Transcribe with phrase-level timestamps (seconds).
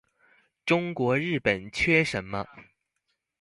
[0.65, 2.47] 中國日本缺什麼